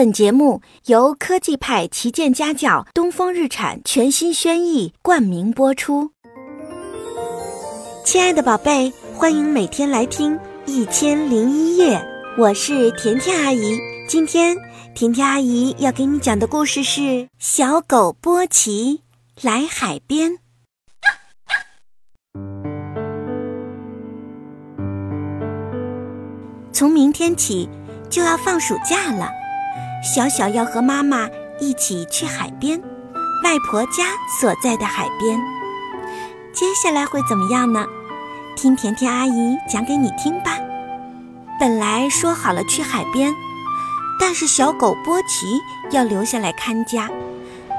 [0.00, 6.12] 本节目由科技派旗舰家教东风日产全新轩逸冠名播出。
[8.02, 10.34] 亲爱的宝贝，欢迎每天来听
[10.64, 11.98] 《一千零一夜》，
[12.38, 13.76] 我是甜甜阿姨。
[14.08, 14.56] 今天
[14.94, 17.00] 甜甜阿姨要给你讲的故事是
[17.38, 19.02] 《小狗波奇
[19.42, 20.30] 来海边》。
[26.72, 27.68] 从明天起
[28.08, 29.39] 就要放暑假了。
[30.02, 31.28] 小小要和妈妈
[31.60, 32.80] 一起去海边，
[33.44, 34.04] 外婆家
[34.40, 35.38] 所在的海边。
[36.52, 37.86] 接下来会怎么样呢？
[38.56, 40.58] 听甜甜阿姨讲给你听吧。
[41.58, 43.34] 本来说好了去海边，
[44.18, 47.10] 但是小狗波奇要留下来看家，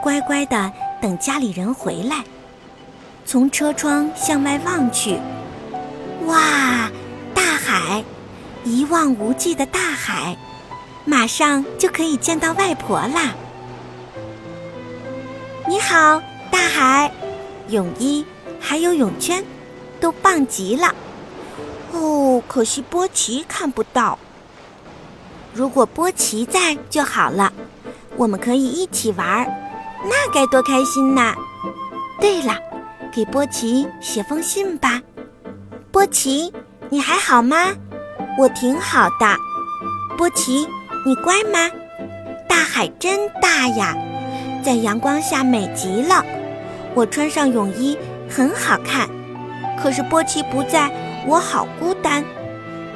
[0.02, 2.24] 乖乖的等家里人回来。
[3.26, 5.20] 从车窗向外望去，
[6.27, 6.90] 哇，
[7.34, 8.04] 大海，
[8.63, 10.38] 一望无际的大海。
[11.04, 13.34] 马上就可以见到外婆啦！
[15.68, 16.21] 你好，
[16.52, 17.12] 大海，
[17.70, 18.24] 泳衣
[18.60, 19.44] 还有泳圈，
[19.99, 20.94] 都棒极了。
[21.91, 24.18] 哦，可惜波奇看不到。
[25.54, 27.52] 如果波奇在就好了，
[28.16, 29.46] 我们可以一起玩，
[30.05, 31.34] 那该多开心呐！
[32.20, 32.55] 对了，
[33.12, 35.02] 给波奇写封信吧。
[35.91, 36.54] 波奇，
[36.90, 37.74] 你还好吗？
[38.38, 39.35] 我挺好的，
[40.16, 40.68] 波奇。
[41.04, 41.68] 你乖吗？
[42.48, 43.96] 大海真大呀，
[44.63, 46.24] 在阳光下美极了。
[46.94, 47.98] 我穿上泳衣
[48.30, 49.10] 很好看，
[49.82, 50.91] 可是波奇不在，
[51.26, 52.24] 我好孤单。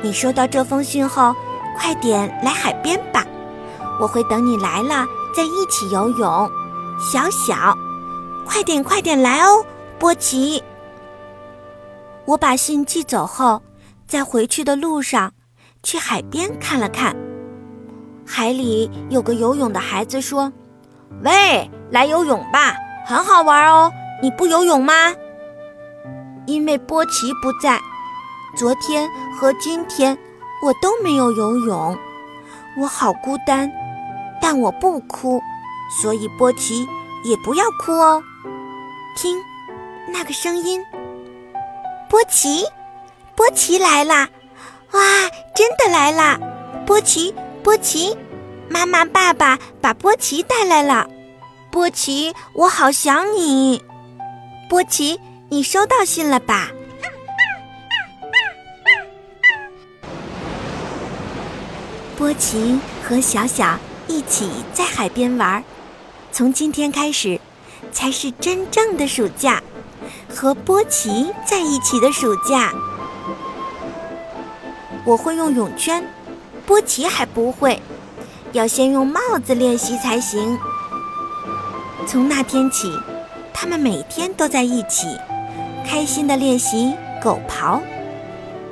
[0.04, 1.34] 你收到这封信后，
[1.80, 3.26] 快点来海边吧，
[4.00, 6.52] 我会等你来了再一起游泳。
[7.00, 7.76] 小小，
[8.46, 9.66] 快点快点来哦，
[9.98, 10.64] 波奇。
[12.26, 13.64] 我把信寄走后，
[14.08, 15.34] 在回去的路上，
[15.82, 17.16] 去海边看了看。
[18.26, 20.52] 海里有个游泳的孩子说
[21.24, 23.92] ：“喂，来游泳吧，很好玩哦。
[24.22, 25.14] 你不游泳吗？”
[26.48, 27.80] 因为波奇不在，
[28.58, 30.18] 昨天和今天
[30.64, 31.98] 我都没有游泳，
[32.82, 33.72] 我好孤单。
[34.42, 35.42] 但我不哭，
[36.02, 36.88] 所以波奇
[37.24, 38.22] 也不要哭哦。
[39.16, 39.38] 听，
[40.12, 40.84] 那个声音，
[42.10, 42.66] 波奇，
[43.36, 44.30] 波奇来啦！
[44.92, 45.02] 哇，
[45.56, 46.40] 真的来啦！
[46.88, 47.34] 波奇。
[47.64, 48.16] 波奇，
[48.70, 51.08] 妈妈、爸爸把波奇带来了。
[51.72, 53.84] 波奇，我好想你。
[54.70, 56.70] 波奇，你收到信了吧？
[62.18, 63.78] 波奇和小小
[64.08, 65.64] 一起在海边玩，
[66.32, 67.40] 从今天开始，
[67.92, 69.62] 才是真正的暑假，
[70.30, 72.74] 和波奇在一起的暑假。
[75.04, 76.04] 我会用泳圈。
[76.66, 77.80] 波奇还不会，
[78.56, 80.58] 要先用帽子练习才行。
[82.08, 82.90] 从那天起，
[83.54, 85.08] 他们每天都在一起，
[85.86, 87.82] 开心的练习狗刨。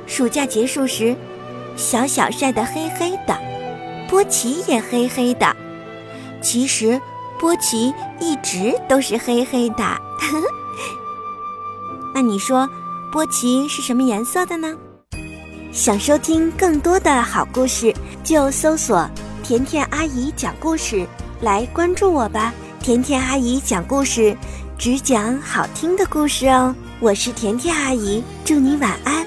[0.06, 1.14] 暑假结束时，
[1.76, 3.38] 小小晒得黑黑的，
[4.08, 5.54] 波奇也黑黑的。
[6.40, 6.98] 其实，
[7.38, 9.84] 波奇一直都是黑黑的。
[12.14, 12.66] 那你说，
[13.12, 14.74] 波奇是什么颜色的呢？
[15.72, 19.06] 想收听更多的好故事，就搜索
[19.44, 21.06] “甜甜阿姨讲故事，
[21.42, 22.52] 来关注我吧。
[22.80, 24.34] 甜甜阿姨讲故事，
[24.78, 26.74] 只讲好听的故事哦。
[26.98, 29.26] 我是甜甜阿姨，祝你晚安。